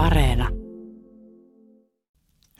Areena. 0.00 0.48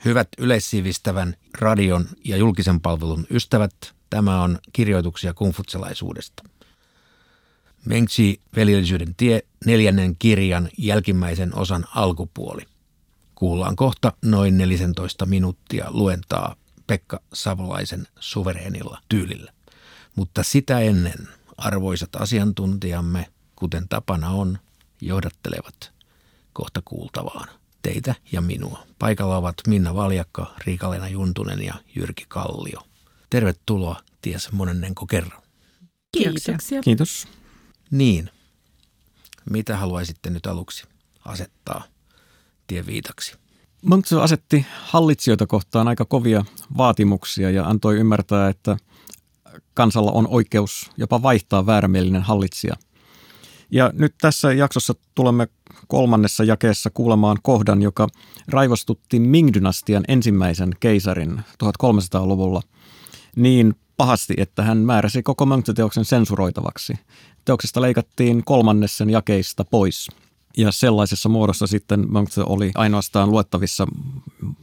Hyvät 0.05 0.27
yleissivistävän 0.37 1.33
radion 1.59 2.07
ja 2.25 2.37
julkisen 2.37 2.81
palvelun 2.81 3.27
ystävät, 3.31 3.73
tämä 4.09 4.43
on 4.43 4.59
kirjoituksia 4.73 5.33
kungfutselaisuudesta. 5.33 6.43
Mengsi 7.85 8.41
veljellisyyden 8.55 9.15
tie 9.15 9.41
neljännen 9.65 10.15
kirjan 10.19 10.69
jälkimmäisen 10.77 11.55
osan 11.55 11.85
alkupuoli. 11.95 12.61
Kuullaan 13.35 13.75
kohta 13.75 14.13
noin 14.25 14.57
14 14.57 15.25
minuuttia 15.25 15.85
luentaa 15.89 16.55
Pekka 16.87 17.19
Savolaisen 17.33 18.07
suvereenilla 18.19 18.99
tyylillä. 19.09 19.51
Mutta 20.15 20.43
sitä 20.43 20.79
ennen 20.79 21.27
arvoisat 21.57 22.15
asiantuntijamme, 22.15 23.27
kuten 23.55 23.87
tapana 23.87 24.29
on, 24.29 24.59
johdattelevat 25.01 25.90
kohta 26.53 26.81
kuultavaan 26.85 27.47
teitä 27.81 28.15
ja 28.31 28.41
minua. 28.41 28.83
Paikalla 28.99 29.37
ovat 29.37 29.55
Minna 29.67 29.95
Valjakka, 29.95 30.55
Riikalena 30.65 31.07
Juntunen 31.07 31.63
ja 31.63 31.73
Jyrki 31.95 32.25
Kallio. 32.27 32.81
Tervetuloa 33.29 34.01
ties 34.21 34.51
monennenko 34.51 35.05
kerran. 35.05 35.41
Kiitoksia. 36.17 36.81
Kiitos. 36.81 37.27
Niin, 37.91 38.29
mitä 39.49 39.77
haluaisitte 39.77 40.29
nyt 40.29 40.45
aluksi 40.45 40.83
asettaa 41.25 41.83
tien 42.67 42.85
viitaksi? 42.85 43.35
Mönksö 43.85 44.21
asetti 44.21 44.65
hallitsijoita 44.83 45.47
kohtaan 45.47 45.87
aika 45.87 46.05
kovia 46.05 46.45
vaatimuksia 46.77 47.49
ja 47.49 47.65
antoi 47.65 47.97
ymmärtää, 47.97 48.49
että 48.49 48.77
kansalla 49.73 50.11
on 50.11 50.27
oikeus 50.27 50.89
jopa 50.97 51.21
vaihtaa 51.21 51.65
väärämielinen 51.65 52.21
hallitsija. 52.21 52.75
Ja 53.71 53.91
nyt 53.93 54.15
tässä 54.21 54.53
jaksossa 54.53 54.93
tulemme 55.15 55.47
kolmannessa 55.87 56.43
jakeessa 56.43 56.89
kuulemaan 56.89 57.37
kohdan, 57.41 57.81
joka 57.81 58.07
raivostutti 58.47 59.19
Ming-dynastian 59.19 60.03
ensimmäisen 60.07 60.71
keisarin 60.79 61.41
1300-luvulla 61.63 62.61
niin 63.35 63.75
pahasti, 63.97 64.33
että 64.37 64.63
hän 64.63 64.77
määräsi 64.77 65.23
koko 65.23 65.45
Mönksö-teoksen 65.45 66.05
sensuroitavaksi. 66.05 66.93
Teoksesta 67.45 67.81
leikattiin 67.81 68.43
kolmannessen 68.45 69.09
jakeista 69.09 69.65
pois. 69.65 70.07
Ja 70.57 70.71
sellaisessa 70.71 71.29
muodossa 71.29 71.67
sitten 71.67 72.11
Mönksö 72.11 72.45
oli 72.45 72.71
ainoastaan 72.75 73.31
luettavissa 73.31 73.87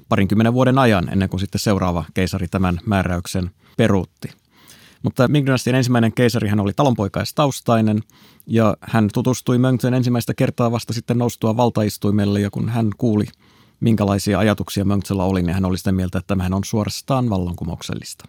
parinkymmenen 0.09 0.53
vuoden 0.53 0.79
ajan 0.79 1.09
ennen 1.13 1.29
kuin 1.29 1.41
sitten 1.41 1.59
seuraava 1.59 2.05
keisari 2.15 2.49
tämän 2.49 2.81
määräyksen 2.87 3.51
peruutti. 3.77 4.29
Mutta 5.03 5.29
Ming-dynastian 5.29 5.75
ensimmäinen 5.75 6.13
keisari 6.13 6.49
hän 6.49 6.61
oli 6.61 6.73
talonpoikaistaustainen 6.73 8.01
ja 8.47 8.77
hän 8.81 9.09
tutustui 9.15 9.59
Mönksön 9.59 9.95
ensimmäistä 9.95 10.35
kertaa 10.35 10.73
vasta 10.73 10.93
sitten 10.93 11.19
noustua 11.19 11.57
valtaistuimelle 11.57 12.41
ja 12.41 12.51
kun 12.51 12.69
hän 12.69 12.91
kuuli 12.99 13.25
minkälaisia 13.81 14.39
ajatuksia 14.39 14.85
Mönksellä 14.85 15.25
oli, 15.25 15.43
niin 15.43 15.55
hän 15.55 15.65
oli 15.65 15.79
sitä 15.79 15.93
mieltä, 15.93 16.19
että 16.19 16.27
tämähän 16.27 16.55
on 16.55 16.65
suorastaan 16.65 17.31
vallankumouksellista. 17.31 18.25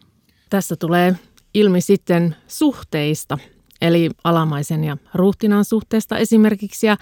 Tässä 0.50 0.76
tulee 0.76 1.16
ilmi 1.53 1.81
sitten 1.81 2.36
suhteista, 2.48 3.38
eli 3.81 4.09
alamaisen 4.23 4.83
ja 4.83 4.98
ruhtinaan 5.14 5.66
suhteesta 5.66 6.17
esimerkiksi 6.17 6.88
ja 6.88 6.98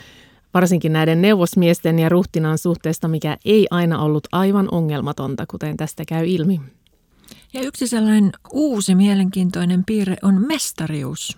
varsinkin 0.54 0.94
näiden 0.94 1.22
neuvosmiesten 1.22 2.00
ja 2.00 2.10
ruhtinaan 2.10 2.58
suhteesta, 2.58 3.08
mikä 3.08 3.38
ei 3.46 3.68
aina 3.72 4.02
ollut 4.02 4.28
aivan 4.32 4.68
ongelmatonta, 4.72 5.46
kuten 5.48 5.78
tästä 5.78 6.04
käy 6.08 6.26
ilmi. 6.28 6.62
Ja 7.58 7.64
yksi 7.64 7.88
sellainen 7.88 8.32
uusi 8.52 8.96
mielenkiintoinen 8.96 9.86
piirre 9.86 10.18
on 10.22 10.48
mestarius. 10.48 11.38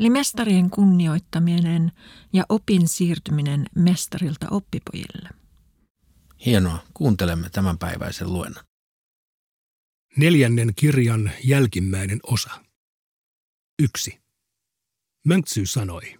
Eli 0.00 0.10
mestarien 0.10 0.70
kunnioittaminen 0.70 1.92
ja 2.32 2.44
opin 2.48 2.88
siirtyminen 2.88 3.66
mestarilta 3.74 4.46
oppipojille. 4.50 5.28
Hienoa, 6.46 6.78
kuuntelemme 6.94 7.50
tämänpäiväisen 7.50 8.32
luennon. 8.32 8.64
Neljännen 10.16 10.72
kirjan 10.76 11.30
jälkimmäinen 11.44 12.20
osa. 12.22 12.50
Yksi. 13.78 14.20
Mönksy 15.24 15.66
sanoi. 15.66 16.18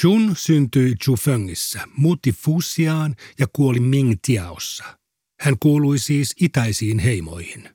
Shun 0.00 0.36
syntyi 0.36 0.94
Chufengissa, 1.04 1.88
muutti 1.96 2.32
Fusiaan 2.32 3.14
ja 3.38 3.46
kuoli 3.52 3.80
Ming-tiaossa. 3.80 4.98
Hän 5.40 5.58
kuului 5.60 5.98
siis 5.98 6.34
itäisiin 6.40 6.98
heimoihin. 6.98 7.74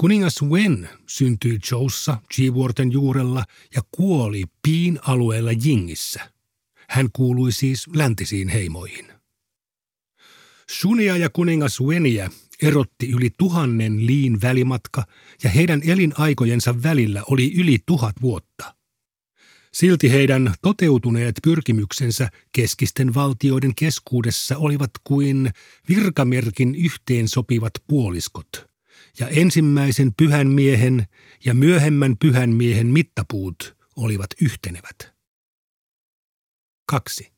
Kuningas 0.00 0.42
Wen 0.42 0.88
syntyi 1.06 1.58
Choussa, 1.58 2.16
Chivuorten 2.34 2.92
juurella 2.92 3.44
ja 3.74 3.82
kuoli 3.90 4.44
Piin 4.62 4.98
alueella 5.02 5.50
Jingissä. 5.64 6.32
Hän 6.88 7.08
kuului 7.12 7.52
siis 7.52 7.86
läntisiin 7.94 8.48
heimoihin. 8.48 9.06
Sunia 10.70 11.16
ja 11.16 11.30
kuningas 11.30 11.80
Weniä 11.80 12.30
erotti 12.62 13.10
yli 13.10 13.30
tuhannen 13.38 14.06
liin 14.06 14.40
välimatka 14.40 15.04
ja 15.42 15.50
heidän 15.50 15.80
elinaikojensa 15.84 16.82
välillä 16.82 17.22
oli 17.30 17.52
yli 17.54 17.78
tuhat 17.86 18.16
vuotta. 18.22 18.74
Silti 19.72 20.10
heidän 20.10 20.54
toteutuneet 20.62 21.34
pyrkimyksensä 21.42 22.28
keskisten 22.52 23.14
valtioiden 23.14 23.74
keskuudessa 23.74 24.56
olivat 24.56 24.90
kuin 25.04 25.50
virkamerkin 25.88 26.74
yhteensopivat 26.74 27.72
puoliskot– 27.86 28.48
ja 29.20 29.28
ensimmäisen 29.28 30.14
pyhän 30.14 30.48
miehen 30.48 31.06
ja 31.44 31.54
myöhemmän 31.54 32.16
pyhän 32.20 32.50
miehen 32.50 32.86
mittapuut 32.86 33.76
olivat 33.96 34.30
yhtenevät. 34.42 35.12
2. 36.86 37.32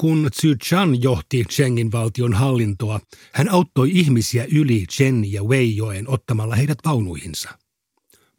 Kun 0.00 0.28
Tzu 0.30 0.54
Chan 0.64 1.02
johti 1.02 1.44
Chengin 1.44 1.92
valtion 1.92 2.34
hallintoa, 2.34 3.00
hän 3.32 3.48
auttoi 3.48 3.90
ihmisiä 3.92 4.46
yli 4.52 4.86
Chen 4.86 5.32
ja 5.32 5.44
Weijoen 5.44 6.08
ottamalla 6.08 6.54
heidät 6.54 6.78
vaunuihinsa. 6.84 7.58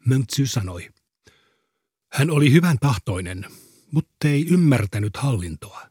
Mönksy 0.06 0.46
sanoi, 0.46 0.88
hän 2.12 2.30
oli 2.30 2.52
hyvän 2.52 2.78
tahtoinen, 2.78 3.44
mutta 3.90 4.28
ei 4.28 4.46
ymmärtänyt 4.50 5.16
hallintoa. 5.16 5.88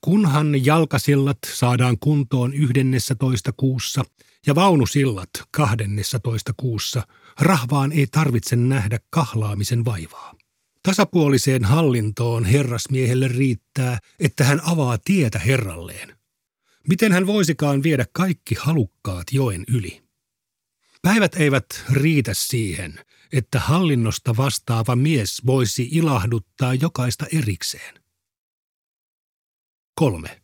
Kunhan 0.00 0.66
jalkasillat 0.66 1.38
saadaan 1.54 1.98
kuntoon 2.00 2.54
yhdennessä 2.54 3.14
toista 3.14 3.52
kuussa– 3.56 4.04
ja 4.48 4.54
vaunusillat 4.54 5.30
toista 6.18 6.52
kuussa 6.56 7.06
rahvaan 7.40 7.92
ei 7.92 8.06
tarvitse 8.06 8.56
nähdä 8.56 8.98
kahlaamisen 9.10 9.84
vaivaa. 9.84 10.34
Tasapuoliseen 10.82 11.64
hallintoon 11.64 12.44
herrasmiehelle 12.44 13.28
riittää, 13.28 13.98
että 14.18 14.44
hän 14.44 14.60
avaa 14.64 14.98
tietä 14.98 15.38
herralleen. 15.38 16.16
Miten 16.88 17.12
hän 17.12 17.26
voisikaan 17.26 17.82
viedä 17.82 18.06
kaikki 18.12 18.54
halukkaat 18.54 19.26
joen 19.32 19.64
yli? 19.68 20.02
Päivät 21.02 21.34
eivät 21.34 21.66
riitä 21.92 22.34
siihen, 22.34 23.04
että 23.32 23.60
hallinnosta 23.60 24.36
vastaava 24.36 24.96
mies 24.96 25.46
voisi 25.46 25.88
ilahduttaa 25.92 26.74
jokaista 26.74 27.26
erikseen. 27.32 27.94
Kolme. 29.94 30.42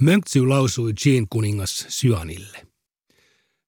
Mönksy 0.00 0.46
lausui 0.46 0.92
Jean 1.04 1.26
kuningas 1.30 1.86
Syanille. 1.88 2.73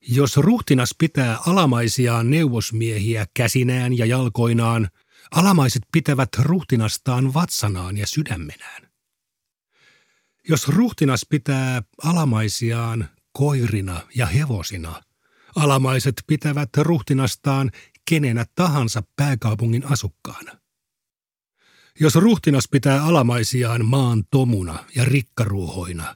Jos 0.09 0.37
ruhtinas 0.37 0.95
pitää 0.97 1.39
alamaisiaan 1.47 2.29
neuvosmiehiä 2.29 3.27
käsinään 3.33 3.97
ja 3.97 4.05
jalkoinaan, 4.05 4.89
alamaiset 5.31 5.83
pitävät 5.91 6.29
ruhtinastaan 6.39 7.33
vatsanaan 7.33 7.97
ja 7.97 8.07
sydämenään. 8.07 8.89
Jos 10.49 10.67
ruhtinas 10.67 11.25
pitää 11.29 11.81
alamaisiaan 12.03 13.09
koirina 13.31 14.01
ja 14.15 14.25
hevosina, 14.25 15.01
alamaiset 15.55 16.23
pitävät 16.27 16.69
ruhtinastaan 16.77 17.71
kenenä 18.09 18.45
tahansa 18.55 19.03
pääkaupungin 19.15 19.91
asukkaana. 19.91 20.51
Jos 21.99 22.15
ruhtinas 22.15 22.67
pitää 22.71 23.03
alamaisiaan 23.03 23.85
maan 23.85 24.23
tomuna 24.31 24.85
ja 24.95 25.05
rikkaruohoina, 25.05 26.15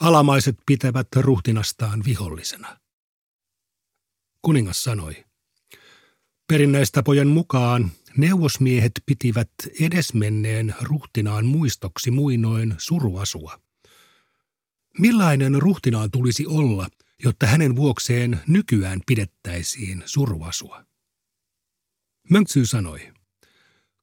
alamaiset 0.00 0.56
pitävät 0.66 1.08
ruhtinastaan 1.16 2.02
vihollisena. 2.04 2.81
Kuningas 4.42 4.84
sanoi. 4.84 5.24
Perinnäistapojen 6.48 7.28
mukaan 7.28 7.90
neuvosmiehet 8.16 8.92
pitivät 9.06 9.50
edesmenneen 9.80 10.74
ruhtinaan 10.80 11.46
muistoksi 11.46 12.10
muinoin 12.10 12.74
suruasua. 12.78 13.60
Millainen 14.98 15.62
ruhtinaan 15.62 16.10
tulisi 16.10 16.46
olla, 16.46 16.88
jotta 17.24 17.46
hänen 17.46 17.76
vuokseen 17.76 18.40
nykyään 18.46 19.00
pidettäisiin 19.06 20.02
suruasua? 20.06 20.84
Mönksy 22.30 22.66
sanoi. 22.66 23.12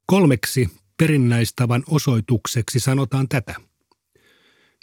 Kolmeksi 0.06 0.70
perinnäistavan 0.98 1.84
osoitukseksi 1.88 2.80
sanotaan 2.80 3.28
tätä. 3.28 3.69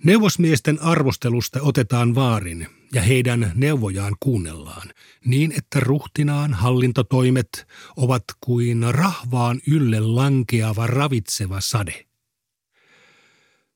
Neuvosmiesten 0.04 0.82
arvostelusta 0.82 1.62
otetaan 1.62 2.14
vaarin 2.14 2.66
ja 2.92 3.02
heidän 3.02 3.52
neuvojaan 3.54 4.16
kuunnellaan, 4.20 4.92
niin 5.24 5.52
että 5.52 5.80
ruhtinaan 5.80 6.54
hallintotoimet 6.54 7.66
ovat 7.96 8.24
kuin 8.40 8.82
rahvaan 8.90 9.60
ylle 9.66 10.00
lankeava 10.00 10.86
ravitseva 10.86 11.60
sade. 11.60 12.06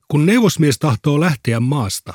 Kun 0.07 0.25
neuvosmies 0.25 0.79
tahtoo 0.79 1.19
lähteä 1.19 1.59
maasta, 1.59 2.13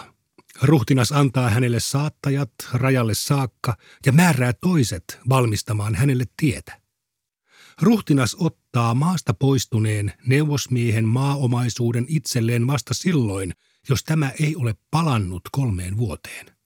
ruhtinas 0.62 1.12
antaa 1.12 1.50
hänelle 1.50 1.80
saattajat 1.80 2.50
rajalle 2.72 3.14
saakka 3.14 3.76
ja 4.06 4.12
määrää 4.12 4.52
toiset 4.52 5.18
valmistamaan 5.28 5.94
hänelle 5.94 6.24
tietä. 6.36 6.80
Ruhtinas 7.82 8.36
ottaa 8.40 8.94
maasta 8.94 9.34
poistuneen 9.34 10.12
neuvosmiehen 10.26 11.08
maaomaisuuden 11.08 12.04
itselleen 12.08 12.66
vasta 12.66 12.94
silloin, 12.94 13.52
jos 13.88 14.04
tämä 14.04 14.30
ei 14.40 14.56
ole 14.56 14.74
palannut 14.90 15.42
kolmeen 15.52 15.96
vuoteen. 15.96 16.56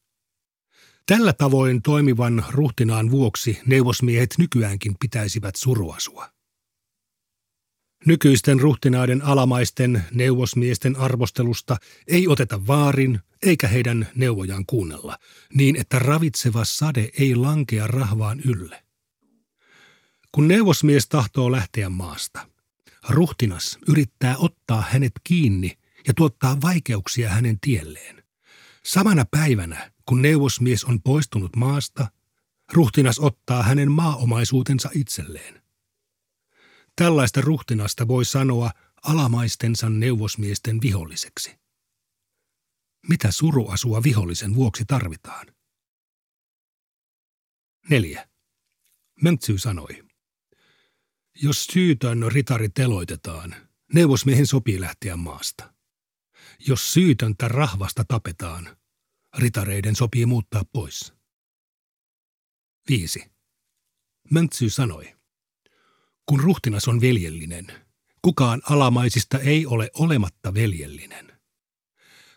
Tällä 1.07 1.33
tavoin 1.33 1.83
toimivan 1.83 2.45
ruhtinaan 2.49 3.11
vuoksi 3.11 3.59
neuvosmiehet 3.67 4.35
nykyäänkin 4.39 4.97
pitäisivät 5.01 5.57
suruasua. 5.57 6.31
Nykyisten 8.07 8.61
ruhtinaiden 8.61 9.23
alamaisten 9.25 10.05
neuvosmiesten 10.13 10.97
arvostelusta 10.97 11.77
ei 12.07 12.29
oteta 12.29 12.67
vaarin 12.67 13.21
eikä 13.43 13.69
heidän 13.69 14.09
neuvojaan 14.15 14.67
kuunnella, 14.67 15.19
niin 15.55 15.77
että 15.77 15.99
ravitseva 15.99 16.65
sade 16.65 17.11
ei 17.19 17.35
lankea 17.35 17.87
rahvaan 17.87 18.41
ylle. 18.41 18.85
Kun 20.33 20.49
neuvosmies 20.49 21.09
tahtoo 21.09 21.53
lähteä 21.53 21.89
maasta, 21.89 22.49
ruhtinas 23.09 23.79
yrittää 23.89 24.37
ottaa 24.37 24.85
hänet 24.91 25.13
kiinni 25.25 25.79
ja 26.07 26.15
tuottaa 26.15 26.61
vaikeuksia 26.61 27.31
hänen 27.31 27.61
tielleen. 27.61 28.25
Samana 28.85 29.25
päivänä, 29.31 29.93
kun 30.09 30.23
neuvosmies 30.23 30.85
on 30.85 31.03
poistunut 31.03 31.57
maasta, 31.57 32.09
ruhtinas 32.73 33.19
ottaa 33.19 33.63
hänen 33.63 33.93
maaomaisuutensa 33.93 34.91
itselleen. 34.95 35.63
Tällaista 36.97 37.41
ruhtinasta 37.41 38.09
voi 38.09 38.25
sanoa 38.25 38.71
alamaistensa 39.03 39.91
neuvosmiesten 39.91 40.81
viholliseksi. 40.83 41.61
Mitä 43.09 43.31
suruasua 43.31 44.03
vihollisen 44.03 44.55
vuoksi 44.55 44.85
tarvitaan? 44.85 45.47
4. 47.91 48.29
Möntsy 49.23 49.59
sanoi. 49.59 50.05
Jos 51.43 51.65
syytön 51.65 52.33
ritari 52.33 52.69
teloitetaan, 52.69 53.55
neuvosmiehen 53.95 54.47
sopii 54.47 54.81
lähteä 54.81 55.17
maasta. 55.17 55.75
Jos 56.67 56.93
syytöntä 56.93 57.49
rahvasta 57.49 58.05
tapetaan, 58.09 58.77
ritareiden 59.39 59.97
sopii 59.97 60.27
muuttaa 60.27 60.65
pois. 60.73 61.13
5. 62.89 63.25
Möntsy 64.31 64.71
sanoi. 64.71 65.17
Kun 66.27 66.41
ruhtinas 66.41 66.89
on 66.89 67.01
veljellinen, 67.01 67.67
kukaan 68.23 68.63
alamaisista 68.71 69.39
ei 69.39 69.67
ole 69.67 69.91
olematta 69.95 70.55
veljellinen. 70.55 71.41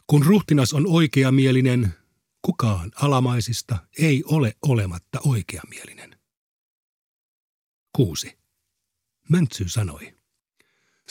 Kun 0.07 0.25
ruhtinas 0.25 0.73
on 0.73 0.87
oikeamielinen, 0.87 1.93
kukaan 2.41 2.91
alamaisista 2.95 3.77
ei 3.99 4.23
ole 4.23 4.55
olematta 4.61 5.19
oikeamielinen. 5.25 6.19
6. 7.95 8.37
Möntsy 9.29 9.69
sanoi. 9.69 10.22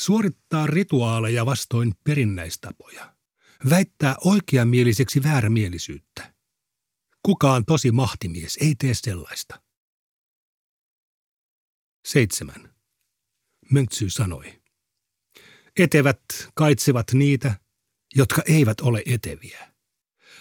Suorittaa 0.02 0.66
rituaaleja 0.66 1.46
vastoin 1.46 1.92
perinnäistapoja. 2.04 3.16
Väittää 3.70 4.16
oikeamieliseksi 4.24 5.22
väärämielisyyttä. 5.22 6.34
Kukaan 7.22 7.64
tosi 7.64 7.90
mahtimies 7.90 8.58
ei 8.60 8.74
tee 8.78 8.94
sellaista. 8.94 9.62
7. 12.06 12.74
Möntsy 13.70 14.10
sanoi. 14.10 14.62
Etevät 15.78 16.22
kaitsevat 16.54 17.06
niitä, 17.12 17.54
jotka 18.14 18.42
eivät 18.46 18.80
ole 18.80 19.02
eteviä. 19.06 19.72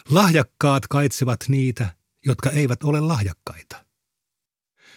Lahjakkaat 0.09 0.87
kaitsevat 0.87 1.39
niitä, 1.47 1.95
jotka 2.25 2.49
eivät 2.49 2.83
ole 2.83 2.99
lahjakkaita. 2.99 3.90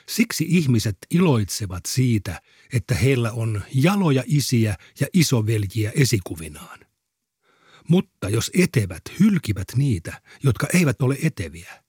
Siksi 0.08 0.44
ihmiset 0.48 0.96
iloitsevat 1.10 1.86
siitä, 1.86 2.42
että 2.72 2.94
heillä 2.94 3.32
on 3.32 3.62
jaloja 3.74 4.22
isiä 4.26 4.76
ja 5.00 5.06
isoveljiä 5.12 5.92
esikuvinaan. 5.94 6.78
Mutta 7.88 8.28
jos 8.28 8.50
etevät 8.54 9.02
hylkivät 9.20 9.66
niitä, 9.76 10.22
jotka 10.42 10.66
eivät 10.74 11.02
ole 11.02 11.16
eteviä, 11.22 11.84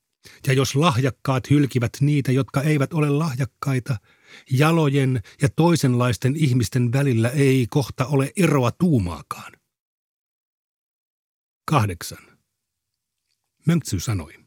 ja 0.48 0.54
jos 0.54 0.76
lahjakkaat 0.76 1.50
hylkivät 1.50 1.92
niitä, 2.00 2.32
jotka 2.32 2.62
eivät 2.62 2.94
ole 2.94 3.10
lahjakkaita, 3.10 3.98
jalojen 4.52 5.22
ja 5.42 5.50
toisenlaisten 5.56 6.36
ihmisten 6.36 6.92
välillä 6.92 7.30
ei 7.30 7.68
kohta 7.70 8.06
ole 8.06 8.32
eroa 8.36 8.72
tuumaakaan. 8.72 9.52
Kahdeksan. 11.66 12.38
Mönksy 13.66 14.00
sanoi. 14.00 14.45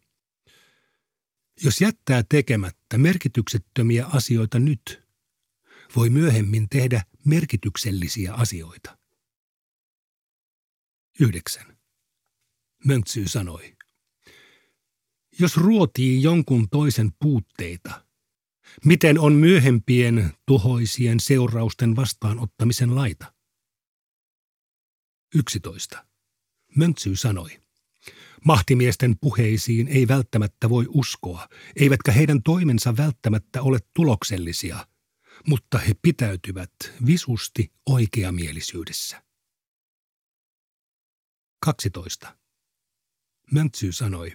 Jos 1.62 1.80
jättää 1.80 2.22
tekemättä 2.28 2.98
merkityksettömiä 2.98 4.06
asioita 4.06 4.58
nyt, 4.58 5.02
voi 5.96 6.10
myöhemmin 6.10 6.68
tehdä 6.68 7.02
merkityksellisiä 7.24 8.34
asioita. 8.34 8.98
9. 11.20 11.78
Mönksy 12.84 13.28
sanoi. 13.28 13.76
Jos 15.38 15.56
ruotii 15.56 16.22
jonkun 16.22 16.68
toisen 16.68 17.12
puutteita, 17.18 18.06
miten 18.84 19.18
on 19.18 19.32
myöhempien 19.32 20.32
tuhoisien 20.46 21.20
seurausten 21.20 21.96
vastaanottamisen 21.96 22.94
laita? 22.94 23.34
11. 25.34 26.06
Mönksy 26.76 27.16
sanoi. 27.16 27.67
Mahtimiesten 28.48 29.18
puheisiin 29.18 29.88
ei 29.88 30.08
välttämättä 30.08 30.68
voi 30.68 30.86
uskoa, 30.88 31.48
eivätkä 31.76 32.12
heidän 32.12 32.42
toimensa 32.42 32.96
välttämättä 32.96 33.62
ole 33.62 33.78
tuloksellisia, 33.94 34.86
mutta 35.46 35.78
he 35.78 35.94
pitäytyvät 36.02 36.70
visusti 37.06 37.72
oikeamielisyydessä. 37.86 39.22
12. 41.60 42.38
Möntsy 43.52 43.92
sanoi. 43.92 44.32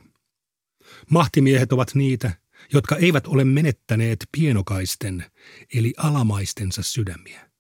Mahtimiehet 1.10 1.74
ovat 1.74 1.95
niitä, 1.95 2.31
jotka 2.74 2.95
eivät 2.95 3.27
ole 3.27 3.44
menettäneet 3.44 4.19
pienokaisten 4.38 5.31
eli 5.74 5.94
alamaistensa 5.98 6.83
sydämiä. 6.83 7.51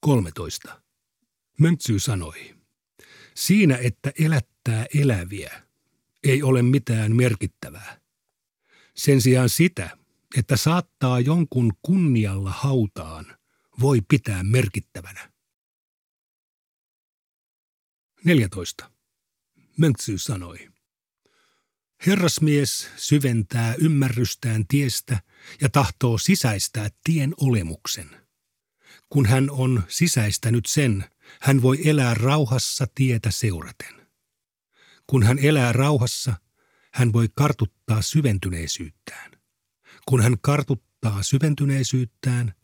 13. 0.00 0.82
Möntsy 1.58 1.98
sanoi. 1.98 2.59
Siinä, 3.34 3.76
että 3.76 4.12
elättää 4.18 4.86
eläviä, 4.94 5.62
ei 6.24 6.42
ole 6.42 6.62
mitään 6.62 7.16
merkittävää. 7.16 8.00
Sen 8.94 9.20
sijaan 9.20 9.48
sitä, 9.48 9.98
että 10.36 10.56
saattaa 10.56 11.20
jonkun 11.20 11.72
kunnialla 11.82 12.50
hautaan, 12.50 13.38
voi 13.80 14.00
pitää 14.08 14.42
merkittävänä. 14.42 15.32
14. 18.24 18.90
Möntsy 19.76 20.18
sanoi. 20.18 20.68
Herrasmies 22.06 22.90
syventää 22.96 23.74
ymmärrystään 23.74 24.66
tiestä 24.66 25.20
ja 25.60 25.68
tahtoo 25.68 26.18
sisäistää 26.18 26.88
tien 27.04 27.34
olemuksen. 27.40 28.19
Kun 29.10 29.26
hän 29.26 29.50
on 29.50 29.82
sisäistänyt 29.88 30.66
sen, 30.66 31.04
hän 31.40 31.62
voi 31.62 31.88
elää 31.88 32.14
rauhassa 32.14 32.86
tietä 32.94 33.30
seuraten. 33.30 34.06
Kun 35.06 35.22
hän 35.22 35.38
elää 35.38 35.72
rauhassa, 35.72 36.34
hän 36.92 37.12
voi 37.12 37.28
kartuttaa 37.34 38.02
syventyneisyyttään. 38.02 39.30
Kun 40.08 40.22
hän 40.22 40.36
kartuttaa 40.40 41.22
syventyneisyyttään, 41.22 42.54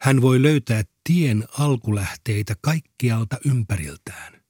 hän 0.00 0.22
voi 0.22 0.42
löytää 0.42 0.82
tien 1.04 1.44
alkulähteitä 1.58 2.54
kaikkialta 2.60 3.38
ympäriltään. 3.44 4.44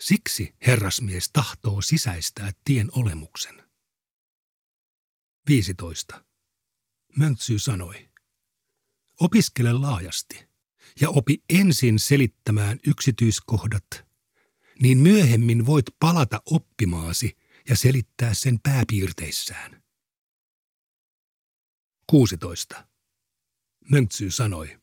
Siksi 0.00 0.54
herrasmies 0.66 1.30
tahtoo 1.32 1.82
sisäistää 1.82 2.50
tien 2.64 2.88
olemuksen. 2.92 3.62
15. 5.48 6.24
Möntsy 7.16 7.58
sanoi, 7.58 8.11
opiskele 9.20 9.72
laajasti 9.72 10.46
ja 11.00 11.10
opi 11.10 11.42
ensin 11.50 11.98
selittämään 11.98 12.78
yksityiskohdat, 12.86 14.04
niin 14.82 14.98
myöhemmin 14.98 15.66
voit 15.66 15.86
palata 16.00 16.42
oppimaasi 16.46 17.36
ja 17.68 17.76
selittää 17.76 18.34
sen 18.34 18.60
pääpiirteissään. 18.60 19.82
16. 22.06 22.86
Möntsy 23.90 24.30
sanoi. 24.30 24.78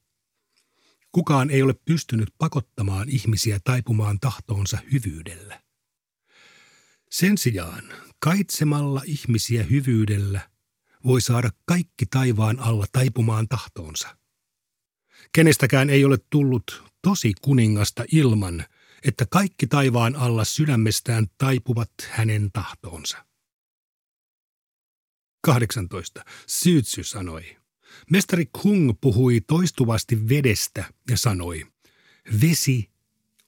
Kukaan 1.12 1.50
ei 1.50 1.62
ole 1.62 1.74
pystynyt 1.86 2.30
pakottamaan 2.38 3.10
ihmisiä 3.10 3.60
taipumaan 3.64 4.20
tahtoonsa 4.20 4.78
hyvyydellä. 4.92 5.62
Sen 7.10 7.38
sijaan 7.38 7.84
kaitsemalla 8.20 9.02
ihmisiä 9.06 9.64
hyvyydellä 9.64 10.50
voi 11.04 11.22
saada 11.22 11.50
kaikki 11.66 12.06
taivaan 12.06 12.60
alla 12.60 12.86
taipumaan 12.92 13.48
tahtoonsa. 13.48 14.18
Kenestäkään 15.32 15.90
ei 15.90 16.06
ole 16.06 16.18
tullut 16.30 16.84
tosi 17.02 17.34
kuningasta 17.42 18.06
ilman, 18.12 18.66
että 19.04 19.26
kaikki 19.32 19.68
taivaan 19.68 20.16
alla 20.16 20.46
sydämestään 20.46 21.28
taipuvat 21.38 21.92
hänen 22.10 22.50
tahtoonsa. 22.54 23.26
18. 25.42 26.26
Syytsy 26.48 27.04
sanoi. 27.04 27.58
Mestari 28.12 28.46
Kung 28.62 28.94
puhui 29.02 29.42
toistuvasti 29.42 30.30
vedestä 30.30 30.94
ja 31.10 31.18
sanoi, 31.18 31.68
vesi, 32.42 32.90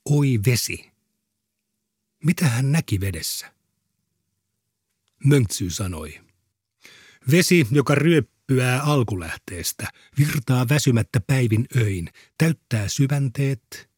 oi 0.04 0.40
vesi. 0.46 0.92
Mitä 2.24 2.48
hän 2.48 2.72
näki 2.72 3.00
vedessä? 3.00 3.54
Möntsy 5.24 5.70
sanoi, 5.70 6.20
vesi, 7.30 7.66
joka 7.70 7.94
ryöppyää 7.94 8.82
alkulähteestä, 8.82 9.88
virtaa 10.18 10.68
väsymättä 10.68 11.20
päivin 11.20 11.66
öin, 11.76 12.08
täyttää 12.38 12.88
syvänteet, 12.88 13.90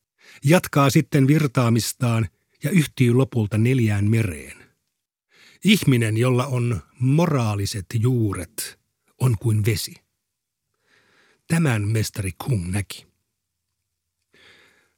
jatkaa 0.44 0.90
sitten 0.90 1.26
virtaamistaan 1.26 2.28
ja 2.64 2.70
yhtyy 2.70 3.12
lopulta 3.12 3.58
neljään 3.58 4.10
mereen. 4.10 4.64
Ihminen, 5.64 6.16
jolla 6.16 6.46
on 6.46 6.80
moraaliset 6.98 7.86
juuret, 7.94 8.78
on 9.20 9.36
kuin 9.38 9.64
vesi. 9.64 9.94
Tämän 11.48 11.88
mestari 11.88 12.30
Kung 12.44 12.70
näki. 12.70 13.06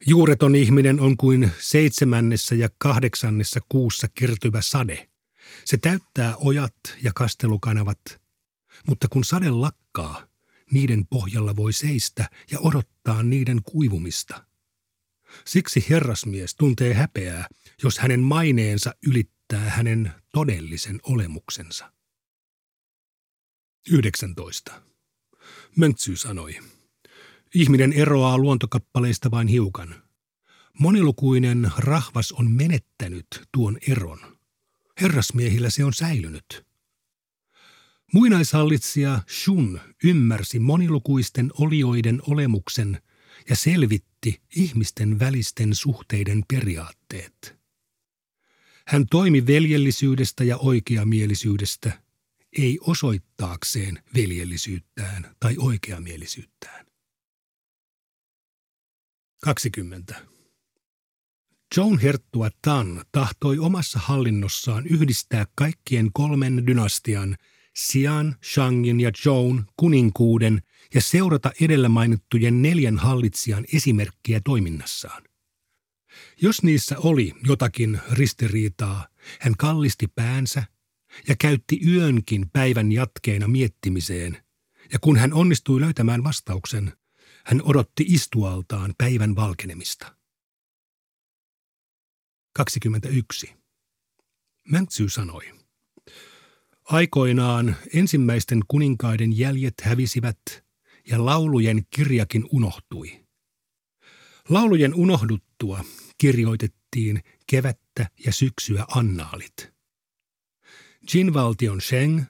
Juureton 0.07 0.55
ihminen 0.55 1.01
on 1.01 1.17
kuin 1.17 1.51
seitsemännessä 1.59 2.55
ja 2.55 2.69
kahdeksannessa 2.79 3.61
kuussa 3.69 4.09
kertyvä 4.15 4.61
sade. 4.63 5.09
Se 5.65 5.77
täyttää 5.77 6.37
ojat 6.37 6.77
ja 7.03 7.13
kastelukanavat, 7.15 8.01
mutta 8.87 9.09
kun 9.09 9.25
sade 9.25 9.51
lakkaa, 9.51 10.27
niiden 10.71 11.07
pohjalla 11.07 11.57
voi 11.57 11.73
seistä 11.73 12.31
ja 12.51 12.61
odottaa 12.61 13.23
niiden 13.23 13.63
kuivumista. 13.63 14.47
Siksi 15.45 15.87
herrasmies 15.91 16.55
tuntee 16.55 16.95
häpeää, 16.95 17.47
jos 17.83 17.99
hänen 17.99 18.21
maineensa 18.21 18.95
ylittää 19.07 19.71
hänen 19.71 20.13
todellisen 20.33 21.01
olemuksensa. 21.03 21.93
19. 23.91 24.83
Möntsy 25.77 26.17
sanoi. 26.17 26.59
Ihminen 27.55 27.93
eroaa 27.93 28.39
luontokappaleista 28.39 29.31
vain 29.31 29.49
hiukan. 29.49 30.03
Monilukuinen 30.79 31.73
rahvas 31.79 32.33
on 32.33 32.51
menettänyt 32.51 33.27
tuon 33.53 33.79
eron. 33.89 34.36
Herrasmiehillä 35.01 35.71
se 35.71 35.85
on 35.85 35.95
säilynyt. 35.95 36.67
Muinaishallitsija 38.13 39.23
Shun 39.31 39.81
ymmärsi 40.05 40.59
monilukuisten 40.59 41.51
olioiden 41.59 42.23
olemuksen 42.27 43.03
ja 43.49 43.57
selvitti 43.57 44.43
ihmisten 44.57 45.19
välisten 45.19 45.75
suhteiden 45.75 46.43
periaatteet. 46.49 47.57
Hän 48.87 49.07
toimi 49.11 49.47
veljellisyydestä 49.47 50.45
ja 50.45 50.57
oikeamielisyydestä, 50.57 52.03
ei 52.59 52.79
osoittaakseen 52.81 54.03
veljellisyyttään 54.15 55.37
tai 55.41 55.55
oikeamielisyyttään. 55.59 56.87
20. 59.43 60.36
Joan 61.77 61.99
Herttua 61.99 62.49
Tan 62.63 63.05
tahtoi 63.13 63.59
omassa 63.59 63.99
hallinnossaan 63.99 64.87
yhdistää 64.87 65.47
kaikkien 65.55 66.11
kolmen 66.13 66.67
dynastian, 66.67 67.37
Sian, 67.77 68.37
Shangin 68.53 69.01
ja 69.01 69.11
Joan, 69.25 69.67
kuninkuuden 69.77 70.63
ja 70.95 71.01
seurata 71.01 71.53
edellä 71.61 71.89
mainittujen 71.89 72.63
neljän 72.63 72.99
hallitsijan 72.99 73.65
esimerkkiä 73.73 74.41
toiminnassaan. 74.45 75.23
Jos 76.43 76.63
niissä 76.63 76.99
oli 76.99 77.33
jotakin 77.47 78.01
ristiriitaa, 78.13 79.09
hän 79.41 79.57
kallisti 79.59 80.07
päänsä 80.15 80.65
ja 81.29 81.37
käytti 81.39 81.81
yönkin 81.87 82.51
päivän 82.53 82.93
jatkeena 82.93 83.49
miettimiseen, 83.49 84.43
ja 84.93 84.99
kun 84.99 85.17
hän 85.17 85.33
onnistui 85.33 85.81
löytämään 85.81 86.25
vastauksen, 86.25 86.93
hän 87.45 87.63
odotti 87.65 88.05
istualtaan 88.09 88.95
päivän 88.99 89.37
valkenemista. 89.37 90.16
21. 92.57 93.55
Mäntsy 94.69 95.09
sanoi. 95.09 95.53
Aikoinaan 96.85 97.77
ensimmäisten 97.95 98.61
kuninkaiden 98.69 99.39
jäljet 99.39 99.75
hävisivät 99.83 100.39
ja 101.11 101.25
laulujen 101.25 101.87
kirjakin 101.91 102.45
unohtui. 102.53 103.27
Laulujen 104.49 104.95
unohduttua 104.95 105.85
kirjoitettiin 106.19 107.23
kevättä 107.47 108.11
ja 108.27 108.33
syksyä 108.33 108.85
annaalit. 108.89 109.73
Jin-valtion 111.15 111.81
Sheng, 111.81 112.23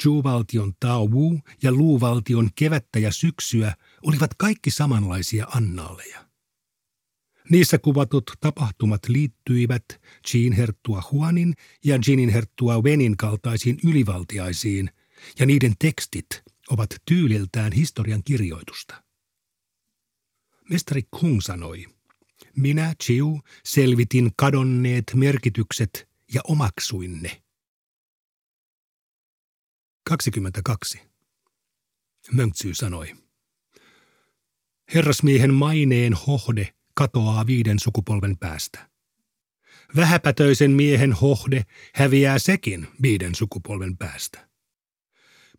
Zhu-valtion 0.00 0.72
Tao 0.80 1.06
Wu 1.06 1.40
ja 1.62 1.72
Lu-valtion 1.72 2.50
kevättä 2.54 2.98
ja 2.98 3.12
syksyä 3.12 3.74
olivat 4.02 4.30
kaikki 4.38 4.70
samanlaisia 4.70 5.46
annaaleja. 5.54 6.31
Niissä 7.52 7.78
kuvatut 7.78 8.30
tapahtumat 8.40 9.08
liittyivät 9.08 9.84
Jin 10.34 10.52
herttua 10.52 11.02
Huanin 11.10 11.54
ja 11.84 11.98
Jinin 12.06 12.28
herttua 12.28 12.80
Wenin 12.80 13.16
kaltaisiin 13.16 13.78
ylivaltiaisiin, 13.84 14.90
ja 15.38 15.46
niiden 15.46 15.74
tekstit 15.78 16.42
ovat 16.70 16.88
tyyliltään 17.06 17.72
historian 17.72 18.22
kirjoitusta. 18.24 19.04
Mestari 20.70 21.02
Kung 21.20 21.40
sanoi, 21.40 21.86
minä, 22.56 22.94
Chiu, 23.02 23.40
selvitin 23.64 24.30
kadonneet 24.36 25.04
merkitykset 25.14 26.08
ja 26.34 26.40
omaksuin 26.44 27.22
ne. 27.22 27.42
22. 30.04 31.00
Mönksy 32.32 32.74
sanoi. 32.74 33.16
Herrasmiehen 34.94 35.54
maineen 35.54 36.12
hohde 36.14 36.74
katoaa 36.94 37.46
viiden 37.46 37.78
sukupolven 37.78 38.38
päästä. 38.38 38.90
Vähäpätöisen 39.96 40.70
miehen 40.70 41.12
hohde 41.12 41.62
häviää 41.94 42.38
sekin 42.38 42.88
viiden 43.02 43.34
sukupolven 43.34 43.96
päästä. 43.96 44.48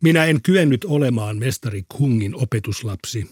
Minä 0.02 0.24
en 0.24 0.42
kyennyt 0.42 0.84
olemaan 0.84 1.36
mestari 1.36 1.82
Kungin 1.88 2.34
opetuslapsi, 2.34 3.30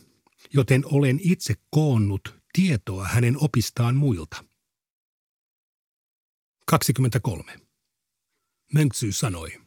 joten 0.54 0.82
olen 0.84 1.20
itse 1.22 1.54
koonnut 1.70 2.42
tietoa 2.52 3.04
hänen 3.04 3.36
opistaan 3.38 3.96
muilta. 3.96 4.44
23. 6.66 7.60
Mönksy 8.74 9.12
sanoi, 9.12 9.60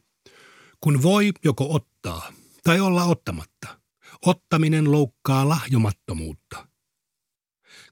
kun 0.81 1.03
voi 1.03 1.31
joko 1.43 1.73
ottaa 1.73 2.33
tai 2.63 2.79
olla 2.79 3.03
ottamatta, 3.03 3.79
ottaminen 4.25 4.91
loukkaa 4.91 5.49
lahjomattomuutta. 5.49 6.67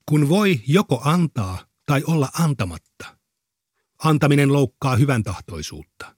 Kun 0.09 0.29
voi 0.29 0.61
joko 0.67 1.01
antaa 1.03 1.67
tai 1.85 2.03
olla 2.07 2.29
antamatta, 2.39 3.17
antaminen 4.03 4.53
loukkaa 4.53 4.95
hyvän 4.95 5.23
tahtoisuutta. 5.23 6.15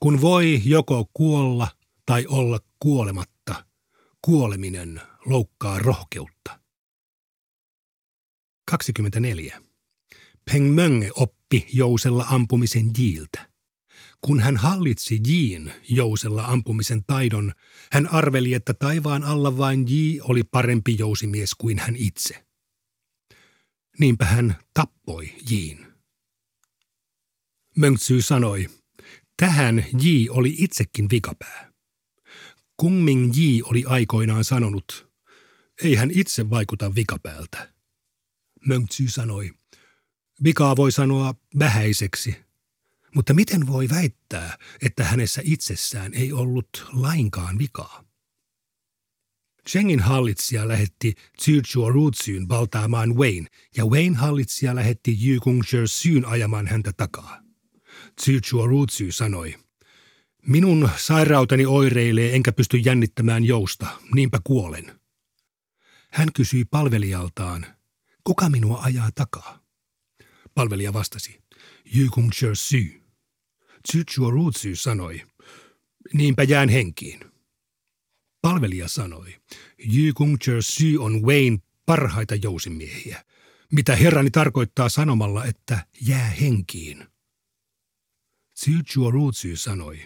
Kun 0.00 0.20
voi 0.20 0.62
joko 0.64 1.10
kuolla 1.12 1.68
tai 2.06 2.26
olla 2.26 2.60
kuolematta, 2.78 3.66
kuoleminen 4.22 5.00
loukkaa 5.26 5.78
rohkeutta. 5.78 6.60
24. 8.70 9.62
Peng 10.44 10.74
Möng 10.74 11.10
oppi 11.14 11.66
jousella 11.72 12.26
ampumisen 12.30 12.90
jiiltä. 12.98 13.50
Kun 14.20 14.40
hän 14.40 14.56
hallitsi 14.56 15.20
Jiin 15.28 15.72
jousella 15.88 16.44
ampumisen 16.44 17.04
taidon, 17.06 17.52
hän 17.92 18.06
arveli, 18.06 18.54
että 18.54 18.74
taivaan 18.74 19.24
alla 19.24 19.58
vain 19.58 19.86
Ji 19.88 20.20
oli 20.20 20.42
parempi 20.42 20.96
jousimies 20.98 21.54
kuin 21.54 21.78
hän 21.78 21.96
itse. 21.96 22.45
Niinpä 23.98 24.24
hän 24.24 24.56
tappoi 24.74 25.34
Jiin. 25.50 25.86
Mönksy 27.76 28.22
sanoi, 28.22 28.66
tähän 29.36 29.84
Ji 30.02 30.28
oli 30.30 30.54
itsekin 30.58 31.10
vikapää. 31.10 31.72
Kungming 32.76 33.36
Ji 33.36 33.62
oli 33.62 33.84
aikoinaan 33.86 34.44
sanonut, 34.44 35.12
ei 35.82 35.94
hän 35.94 36.10
itse 36.10 36.50
vaikuta 36.50 36.94
vikapäältä. 36.94 37.72
Mönksy 38.66 39.08
sanoi, 39.08 39.50
vikaa 40.44 40.76
voi 40.76 40.92
sanoa 40.92 41.34
vähäiseksi, 41.58 42.36
mutta 43.14 43.34
miten 43.34 43.66
voi 43.66 43.88
väittää, 43.88 44.58
että 44.82 45.04
hänessä 45.04 45.42
itsessään 45.44 46.14
ei 46.14 46.32
ollut 46.32 46.86
lainkaan 46.92 47.58
vikaa? 47.58 48.04
Chengin 49.68 50.00
hallitsija 50.00 50.68
lähetti 50.68 51.14
Zhuo 51.42 51.92
Rutsyn 51.92 52.48
valtaamaan 52.48 53.16
Wayne, 53.16 53.46
ja 53.76 53.86
Wayne 53.86 54.16
hallitsija 54.16 54.74
lähetti 54.74 55.28
Yu 55.28 55.40
Kung 55.40 55.62
Syn 55.86 56.24
ajamaan 56.24 56.66
häntä 56.66 56.92
takaa. 56.96 57.42
Zhuo 58.20 58.66
Rutsy 58.66 59.12
sanoi, 59.12 59.54
Minun 60.46 60.90
sairauteni 60.96 61.66
oireilee 61.66 62.34
enkä 62.34 62.52
pysty 62.52 62.76
jännittämään 62.76 63.44
jousta, 63.44 63.86
niinpä 64.14 64.40
kuolen. 64.44 65.00
Hän 66.10 66.28
kysyi 66.32 66.64
palvelijaltaan, 66.64 67.66
Kuka 68.24 68.50
minua 68.50 68.82
ajaa 68.82 69.10
takaa? 69.14 69.62
Palvelija 70.54 70.92
vastasi, 70.92 71.40
Jykung 71.84 72.30
Sy. 72.54 73.02
Tsuchuo 73.88 74.30
Ruutsy 74.30 74.76
sanoi, 74.76 75.22
niinpä 76.12 76.42
jään 76.42 76.68
henkiin. 76.68 77.35
Palvelija 78.46 78.88
sanoi, 78.88 79.36
Jykung 79.78 80.36
Sy 80.60 80.96
on 80.98 81.22
Wayne 81.22 81.58
parhaita 81.86 82.34
jousimiehiä. 82.34 83.24
Mitä 83.72 83.96
herrani 83.96 84.30
tarkoittaa 84.30 84.88
sanomalla, 84.88 85.44
että 85.44 85.86
jää 86.00 86.30
henkiin? 86.30 87.06
Tsuchuo 88.54 89.10
Ruutsy 89.10 89.56
sanoi, 89.56 89.98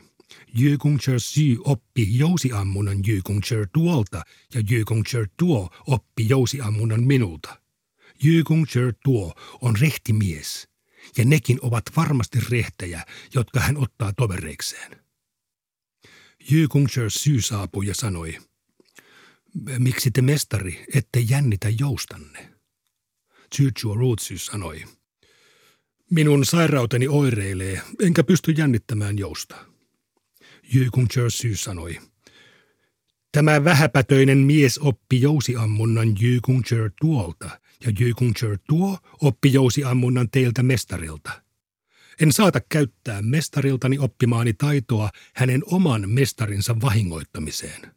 Jykungcher 0.54 1.20
Sy 1.20 1.56
oppi 1.64 2.18
jousiammunnan 2.18 2.99
Jykungcher 3.06 3.66
tuolta 3.73 4.23
ja 4.54 4.62
Jykungcher 4.70 5.28
tuo 5.37 5.70
oppi 5.87 6.28
jousiammunnan 6.28 7.02
minulta. 7.02 7.61
Jykungcher 8.23 8.94
tuo 9.04 9.35
on 9.61 9.76
rehti 9.80 10.12
mies, 10.12 10.68
ja 11.16 11.25
nekin 11.25 11.59
ovat 11.62 11.85
varmasti 11.97 12.38
rehtejä, 12.50 13.04
jotka 13.35 13.61
hän 13.61 13.76
ottaa 13.76 14.12
tovereikseen. 14.12 15.00
Jykungcher 16.50 17.11
Sy 17.11 17.40
saapui 17.40 17.87
ja 17.87 17.95
sanoi, 17.95 18.38
miksi 19.78 20.11
te 20.11 20.23
mestari 20.23 20.85
ette 20.95 21.21
jännitä 21.21 21.69
joustanne? 21.78 22.52
Tsuchuo 23.50 23.95
Ruutsy 23.95 24.38
sanoi, 24.38 24.85
minun 26.11 26.45
sairauteni 26.45 27.09
oireilee, 27.09 27.83
enkä 28.02 28.25
pysty 28.25 28.52
jännittämään 28.52 29.19
jousta. 29.19 29.57
Jykung 30.75 31.07
Jersey 31.16 31.57
sanoi. 31.57 32.00
Tämä 33.33 33.64
vähäpätöinen 33.64 34.38
mies 34.38 34.78
oppi 34.78 35.21
jousiammunnan 35.21 36.16
Jykunger 36.21 36.90
tuolta, 37.00 37.61
ja 37.87 37.92
Jykunger 38.00 38.59
tuo 38.69 38.99
oppi 39.21 39.52
jousiammunnan 39.52 40.30
teiltä 40.30 40.62
mestarilta. 40.62 41.50
En 42.20 42.32
saata 42.32 42.60
käyttää 42.68 43.22
mestariltani 43.22 43.98
oppimaani 43.98 44.52
taitoa 44.52 45.10
hänen 45.34 45.62
oman 45.66 46.10
mestarinsa 46.10 46.80
vahingoittamiseen. 46.80 47.94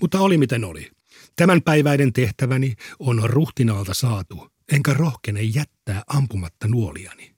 Mutta 0.00 0.20
oli 0.20 0.38
miten 0.38 0.64
oli. 0.64 0.90
Tämän 1.36 1.62
päiväiden 1.62 2.12
tehtäväni 2.12 2.74
on 2.98 3.30
ruhtinaalta 3.30 3.94
saatu, 3.94 4.48
enkä 4.72 4.94
rohkene 4.94 5.42
jättää 5.42 6.02
ampumatta 6.06 6.68
nuoliani. 6.68 7.34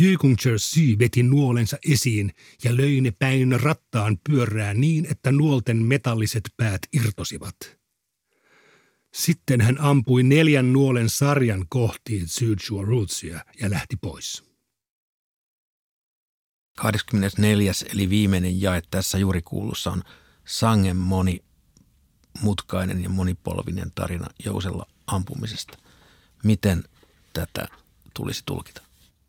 Jykungcher 0.00 0.58
Sy 0.58 0.98
veti 0.98 1.22
nuolensa 1.22 1.78
esiin 1.90 2.32
ja 2.64 2.76
löi 2.76 3.00
ne 3.00 3.10
päin 3.10 3.60
rattaan 3.60 4.18
pyörää 4.28 4.74
niin, 4.74 5.06
että 5.10 5.32
nuolten 5.32 5.76
metalliset 5.76 6.50
päät 6.56 6.82
irtosivat. 6.92 7.56
Sitten 9.14 9.60
hän 9.60 9.80
ampui 9.80 10.22
neljän 10.22 10.72
nuolen 10.72 11.08
sarjan 11.08 11.64
kohti 11.68 12.24
Tsuchua 12.24 12.84
Rootsia 12.84 13.44
ja 13.60 13.70
lähti 13.70 13.96
pois. 13.96 14.51
24. 16.76 17.72
eli 17.92 18.10
viimeinen 18.10 18.60
jae 18.60 18.82
tässä 18.90 19.18
juuri 19.18 19.42
kuulussa 19.42 19.90
on 19.90 20.02
sangen 20.44 20.96
monimutkainen 20.96 23.02
ja 23.02 23.08
monipolvinen 23.08 23.92
tarina 23.94 24.26
Jousella 24.44 24.86
ampumisesta. 25.06 25.78
Miten 26.44 26.84
tätä 27.32 27.68
tulisi 28.14 28.42
tulkita? 28.46 28.82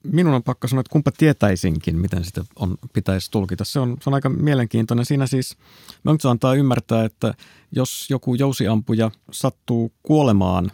minun 0.04 0.34
on 0.34 0.44
pakko 0.44 0.68
sanoa, 0.68 0.80
että 0.80 0.92
kumpa 0.92 1.12
tietäisinkin, 1.12 1.98
miten 1.98 2.24
sitä 2.24 2.44
on, 2.56 2.78
pitäisi 2.94 3.32
tulkita. 3.32 3.66
Se 3.66 3.80
on, 3.80 3.98
se 4.02 4.10
on 4.10 4.14
aika 4.14 4.30
mielenkiintoinen. 4.30 5.06
Siinä 5.06 5.28
siis 5.28 5.58
Mönkso 6.04 6.30
antaa 6.30 6.54
ymmärtää, 6.54 7.06
että 7.06 7.34
jos 7.72 8.10
joku 8.10 8.36
jousiampuja 8.36 9.12
sattuu 9.32 9.94
kuolemaan 10.04 10.72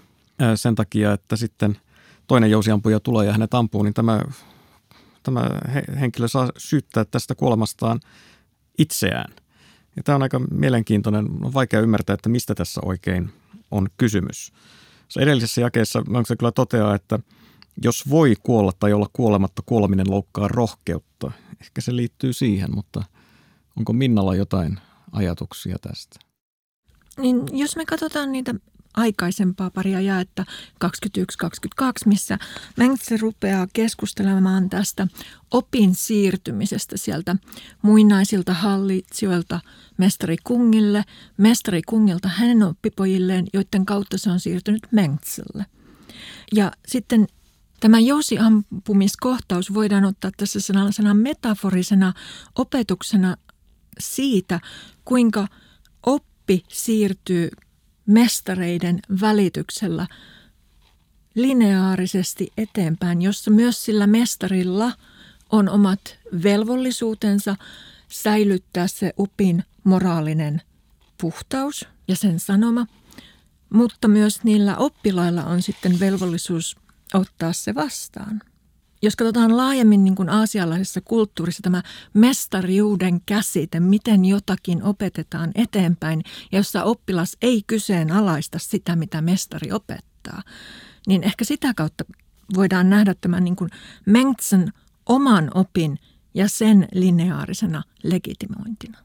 sen 0.55 0.75
takia, 0.75 1.13
että 1.13 1.35
sitten 1.35 1.77
toinen 2.27 2.51
jousiampuja 2.51 2.99
tulee 2.99 3.25
ja 3.25 3.31
hänet 3.31 3.53
ampuu, 3.53 3.83
niin 3.83 3.93
tämä, 3.93 4.21
tämä 5.23 5.49
henkilö 5.99 6.27
saa 6.27 6.49
syyttää 6.57 7.05
tästä 7.05 7.35
kuolemastaan 7.35 7.99
itseään. 8.77 9.33
Ja 9.95 10.03
tämä 10.03 10.15
on 10.15 10.23
aika 10.23 10.39
mielenkiintoinen. 10.39 11.25
On 11.43 11.53
vaikea 11.53 11.81
ymmärtää, 11.81 12.13
että 12.13 12.29
mistä 12.29 12.55
tässä 12.55 12.81
oikein 12.85 13.29
on 13.71 13.87
kysymys. 13.97 14.53
Se 15.07 15.19
edellisessä 15.19 15.61
jakeessa 15.61 16.01
Mönkso 16.09 16.35
kyllä 16.37 16.51
toteaa, 16.51 16.95
että– 16.95 17.19
jos 17.83 18.09
voi 18.09 18.35
kuolla 18.43 18.71
tai 18.79 18.93
olla 18.93 19.09
kuolematta, 19.13 19.61
kuoleminen 19.65 20.09
loukkaa 20.09 20.47
rohkeutta. 20.47 21.31
Ehkä 21.61 21.81
se 21.81 21.95
liittyy 21.95 22.33
siihen, 22.33 22.75
mutta 22.75 23.03
onko 23.77 23.93
Minnalla 23.93 24.35
jotain 24.35 24.79
ajatuksia 25.11 25.77
tästä? 25.81 26.19
Niin 27.17 27.43
jos 27.51 27.75
me 27.75 27.85
katsotaan 27.85 28.31
niitä 28.31 28.55
aikaisempaa 28.99 29.69
paria 29.69 30.01
jaetta 30.01 30.45
21-22, 30.85 30.89
missä 32.05 32.37
Mengtse 32.77 33.17
rupeaa 33.17 33.67
keskustelemaan 33.73 34.69
tästä 34.69 35.07
opin 35.51 35.95
siirtymisestä 35.95 36.97
sieltä 36.97 37.35
muinaisilta 37.81 38.53
hallitsijoilta 38.53 39.59
mestari 39.97 40.35
Kungille, 40.43 41.03
mestari 41.37 41.81
Kungilta 41.81 42.27
hänen 42.27 42.63
oppipojilleen, 42.63 43.47
joiden 43.53 43.85
kautta 43.85 44.17
se 44.17 44.31
on 44.31 44.39
siirtynyt 44.39 44.87
Mengtselle. 44.91 45.65
Ja 46.55 46.71
sitten 46.87 47.27
Tämä 47.79 47.99
jousiampumiskohtaus 47.99 49.73
voidaan 49.73 50.05
ottaa 50.05 50.31
tässä 50.37 50.59
sellaisena 50.59 51.13
metaforisena 51.13 52.13
opetuksena 52.55 53.37
siitä, 53.99 54.59
kuinka 55.05 55.47
oppi 56.05 56.63
siirtyy 56.67 57.49
mestareiden 58.09 58.99
välityksellä 59.21 60.07
lineaarisesti 61.35 62.53
eteenpäin, 62.57 63.21
jossa 63.21 63.51
myös 63.51 63.85
sillä 63.85 64.07
mestarilla 64.07 64.91
on 65.49 65.69
omat 65.69 66.17
velvollisuutensa 66.43 67.55
säilyttää 68.07 68.87
se 68.87 69.13
opin 69.17 69.63
moraalinen 69.83 70.61
puhtaus 71.21 71.87
ja 72.07 72.15
sen 72.15 72.39
sanoma, 72.39 72.85
mutta 73.69 74.07
myös 74.07 74.43
niillä 74.43 74.77
oppilailla 74.77 75.43
on 75.43 75.61
sitten 75.61 75.99
velvollisuus 75.99 76.77
ottaa 77.13 77.53
se 77.53 77.75
vastaan. 77.75 78.41
Jos 79.01 79.15
katsotaan 79.15 79.57
laajemmin 79.57 80.03
niin 80.03 80.15
kuin 80.15 80.29
aasialaisessa 80.29 81.01
kulttuurissa 81.01 81.63
tämä 81.63 81.83
mestariuden 82.13 83.21
käsite, 83.25 83.79
miten 83.79 84.25
jotakin 84.25 84.83
opetetaan 84.83 85.51
eteenpäin, 85.55 86.23
ja 86.51 86.59
jossa 86.59 86.83
oppilas 86.83 87.37
ei 87.41 87.63
kyseenalaista 87.67 88.59
sitä, 88.59 88.95
mitä 88.95 89.21
mestari 89.21 89.71
opettaa, 89.71 90.41
niin 91.07 91.23
ehkä 91.23 91.45
sitä 91.45 91.73
kautta 91.73 92.05
voidaan 92.55 92.89
nähdä 92.89 93.15
tämän 93.21 93.43
niin 93.43 93.55
kuin 93.55 93.69
Mengtsen 94.05 94.73
oman 95.05 95.51
opin 95.53 95.99
ja 96.33 96.47
sen 96.47 96.87
lineaarisena 96.93 97.83
legitimointina. 98.03 98.97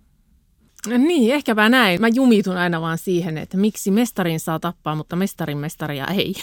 No 0.89 0.97
niin, 0.97 1.35
ehkäpä 1.35 1.69
näin. 1.69 2.01
Mä 2.01 2.09
jumitun 2.09 2.57
aina 2.57 2.81
vaan 2.81 2.99
siihen, 2.99 3.39
että 3.39 3.57
miksi 3.57 3.91
mestarin 3.91 4.41
saa 4.41 4.61
tappaa, 4.61 4.95
mutta 4.95 5.17
mestarin 5.17 5.59
mestaria 5.59 6.07
ei. 6.07 6.35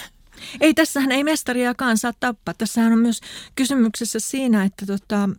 Ei, 0.60 0.74
tässähän 0.74 1.12
ei 1.12 1.24
mestariakaan 1.24 1.98
saa 1.98 2.14
tappaa. 2.20 2.54
Tässähän 2.54 2.94
on 2.94 3.00
myös 3.00 3.22
kysymyksessä 3.56 4.20
siinä, 4.20 4.64
että 4.64 4.86
tota, 4.86 5.30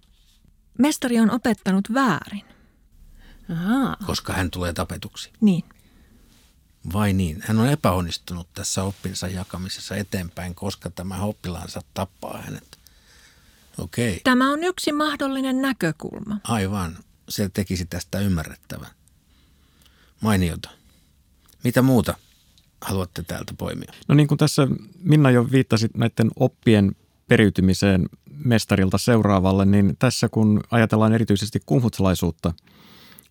mestari 0.78 1.20
on 1.20 1.30
opettanut 1.30 1.94
väärin. 1.94 2.44
Aha. 3.52 3.96
Koska 4.06 4.32
hän 4.32 4.50
tulee 4.50 4.72
tapetuksi. 4.72 5.30
Niin. 5.40 5.64
Vai 6.92 7.12
niin? 7.12 7.42
Hän 7.46 7.58
on 7.58 7.68
epäonnistunut 7.68 8.48
tässä 8.54 8.82
oppinsa 8.82 9.28
jakamisessa 9.28 9.96
eteenpäin, 9.96 10.54
koska 10.54 10.90
tämä 10.90 11.22
oppilaansa 11.22 11.82
tappaa 11.94 12.42
hänet. 12.42 12.78
Okei. 13.78 14.20
Tämä 14.24 14.52
on 14.52 14.64
yksi 14.64 14.92
mahdollinen 14.92 15.62
näkökulma. 15.62 16.40
Aivan. 16.44 16.98
Se 17.28 17.48
tekisi 17.48 17.86
tästä 17.86 18.18
ymmärrettävän. 18.18 18.90
Mainiota. 20.20 20.70
Mitä 21.64 21.82
muuta 21.82 22.14
haluatte 22.82 23.22
täältä 23.22 23.54
poimia? 23.58 23.92
No 24.08 24.14
niin 24.14 24.28
kuin 24.28 24.38
tässä 24.38 24.68
Minna 25.02 25.30
jo 25.30 25.50
viittasi 25.52 25.88
näiden 25.96 26.30
oppien 26.36 26.92
periytymiseen 27.28 28.06
mestarilta 28.44 28.98
seuraavalle, 28.98 29.64
niin 29.64 29.96
tässä 29.98 30.28
kun 30.28 30.60
ajatellaan 30.70 31.12
erityisesti 31.12 31.60
kungfutsalaisuutta, 31.66 32.52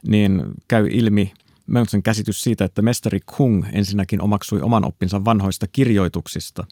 niin 0.07 0.43
käy 0.67 0.87
ilmi 0.91 1.33
Mönksen 1.67 2.03
käsitys 2.03 2.41
siitä, 2.41 2.65
että 2.65 2.81
mestari 2.81 3.19
Kung 3.25 3.65
ensinnäkin 3.73 4.21
omaksui 4.21 4.61
oman 4.61 4.85
oppinsa 4.85 5.25
vanhoista 5.25 5.67
kirjoituksista. 5.67 6.65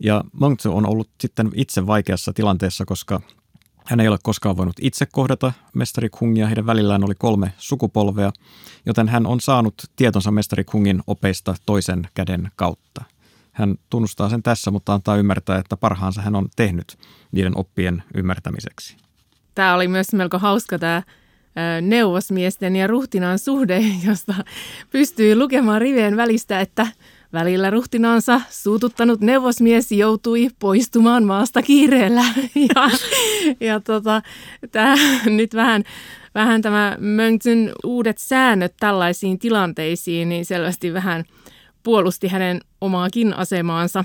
Ja 0.00 0.24
Mönkse 0.40 0.68
on 0.68 0.86
ollut 0.86 1.08
sitten 1.20 1.50
itse 1.54 1.86
vaikeassa 1.86 2.32
tilanteessa, 2.32 2.84
koska 2.84 3.20
hän 3.84 4.00
ei 4.00 4.08
ole 4.08 4.18
koskaan 4.22 4.56
voinut 4.56 4.76
itse 4.80 5.06
kohdata 5.06 5.52
mestari 5.74 6.08
Kungia, 6.10 6.46
heidän 6.46 6.66
välillään 6.66 7.04
oli 7.04 7.14
kolme 7.18 7.52
sukupolvea, 7.58 8.32
joten 8.86 9.08
hän 9.08 9.26
on 9.26 9.40
saanut 9.40 9.74
tietonsa 9.96 10.30
mestari 10.30 10.64
Kungin 10.64 11.02
opeista 11.06 11.54
toisen 11.66 12.08
käden 12.14 12.50
kautta. 12.56 13.04
Hän 13.52 13.74
tunnustaa 13.90 14.28
sen 14.28 14.42
tässä, 14.42 14.70
mutta 14.70 14.94
antaa 14.94 15.16
ymmärtää, 15.16 15.58
että 15.58 15.76
parhaansa 15.76 16.22
hän 16.22 16.34
on 16.34 16.48
tehnyt 16.56 16.98
niiden 17.32 17.58
oppien 17.58 18.02
ymmärtämiseksi. 18.14 18.96
Tämä 19.54 19.74
oli 19.74 19.88
myös 19.88 20.12
melko 20.12 20.38
hauska 20.38 20.78
tämä 20.78 21.02
neuvosmiesten 21.82 22.76
ja 22.76 22.86
ruhtinaan 22.86 23.38
suhde, 23.38 23.84
josta 24.08 24.34
pystyy 24.90 25.36
lukemaan 25.36 25.80
rivien 25.80 26.16
välistä, 26.16 26.60
että 26.60 26.86
Välillä 27.34 27.70
ruhtinaansa 27.70 28.40
suututtanut 28.50 29.20
neuvosmies 29.20 29.92
joutui 29.92 30.48
poistumaan 30.58 31.24
maasta 31.24 31.62
kiireellä. 31.62 32.24
Ja, 32.74 32.90
ja 33.60 33.80
tota, 33.80 34.22
tää, 34.72 34.94
nyt 35.26 35.54
vähän, 35.54 35.84
vähän 36.34 36.62
tämä 36.62 36.96
Mönksyn 37.00 37.72
uudet 37.84 38.18
säännöt 38.18 38.74
tällaisiin 38.80 39.38
tilanteisiin, 39.38 40.28
niin 40.28 40.44
selvästi 40.44 40.92
vähän 40.92 41.24
puolusti 41.82 42.28
hänen 42.28 42.60
omaakin 42.80 43.34
asemaansa. 43.34 44.04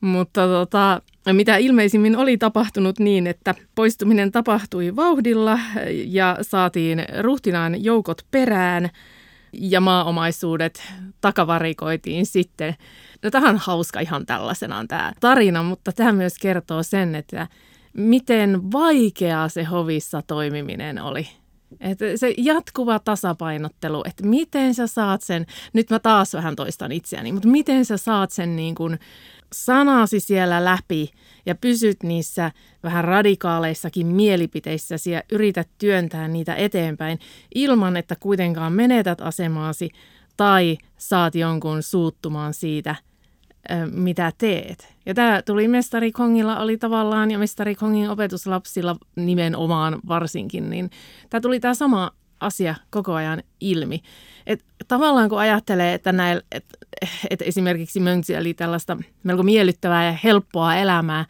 Mutta 0.00 0.46
tota, 0.46 1.02
mitä 1.32 1.56
ilmeisimmin 1.56 2.16
oli 2.16 2.38
tapahtunut 2.38 2.98
niin, 2.98 3.26
että 3.26 3.54
poistuminen 3.74 4.32
tapahtui 4.32 4.96
vauhdilla 4.96 5.58
ja 6.06 6.38
saatiin 6.42 7.04
ruhtinaan 7.20 7.84
joukot 7.84 8.26
perään 8.30 8.90
ja 9.52 9.80
maaomaisuudet 9.80 10.82
takavarikoitiin 11.20 12.26
sitten. 12.26 12.74
No 13.22 13.30
tämä 13.30 13.48
on 13.48 13.56
hauska 13.56 14.00
ihan 14.00 14.26
tällaisenaan 14.26 14.88
tämä 14.88 15.12
tarina, 15.20 15.62
mutta 15.62 15.92
tämä 15.92 16.12
myös 16.12 16.38
kertoo 16.38 16.82
sen, 16.82 17.14
että 17.14 17.46
miten 17.92 18.72
vaikeaa 18.72 19.48
se 19.48 19.64
hovissa 19.64 20.22
toimiminen 20.22 21.02
oli. 21.02 21.28
Että 21.80 22.04
se 22.16 22.34
jatkuva 22.36 22.98
tasapainottelu, 22.98 24.02
että 24.06 24.26
miten 24.26 24.74
sä 24.74 24.86
saat 24.86 25.22
sen, 25.22 25.46
nyt 25.72 25.90
mä 25.90 25.98
taas 25.98 26.34
vähän 26.34 26.56
toistan 26.56 26.92
itseäni, 26.92 27.32
mutta 27.32 27.48
miten 27.48 27.84
sä 27.84 27.96
saat 27.96 28.30
sen 28.30 28.56
niin 28.56 28.74
kuin 28.74 28.98
sanasi 29.52 30.20
siellä 30.20 30.64
läpi 30.64 31.10
ja 31.46 31.54
pysyt 31.54 32.02
niissä 32.02 32.50
vähän 32.82 33.04
radikaaleissakin 33.04 34.06
mielipiteissä 34.06 34.94
ja 35.10 35.22
yrität 35.32 35.68
työntää 35.78 36.28
niitä 36.28 36.54
eteenpäin 36.54 37.18
ilman, 37.54 37.96
että 37.96 38.16
kuitenkaan 38.20 38.72
menetät 38.72 39.20
asemaasi 39.20 39.90
tai 40.36 40.78
saat 40.98 41.34
jonkun 41.34 41.82
suuttumaan 41.82 42.54
siitä, 42.54 42.96
mitä 43.92 44.32
teet. 44.38 44.94
Ja 45.06 45.14
tämä 45.14 45.42
tuli 45.42 45.68
Mestari 45.68 46.12
Kongilla 46.12 46.60
oli 46.60 46.78
tavallaan, 46.78 47.30
ja 47.30 47.38
Mestari 47.38 47.74
Kongin 47.74 48.10
opetuslapsilla 48.10 48.96
nimenomaan 49.16 50.00
varsinkin, 50.08 50.70
niin 50.70 50.90
tämä 51.30 51.40
tuli 51.40 51.60
tämä 51.60 51.74
sama 51.74 52.10
asia 52.40 52.74
koko 52.90 53.14
ajan 53.14 53.42
ilmi. 53.60 54.02
Et 54.46 54.64
tavallaan 54.88 55.28
kun 55.28 55.38
ajattelee, 55.38 55.94
että, 55.94 56.12
näil, 56.12 56.40
et, 56.52 56.64
et 57.30 57.42
esimerkiksi 57.42 58.00
Mönksi 58.00 58.34
eli 58.34 58.54
tällaista 58.54 58.96
melko 59.22 59.42
miellyttävää 59.42 60.06
ja 60.06 60.18
helppoa 60.24 60.76
elämää, 60.76 61.24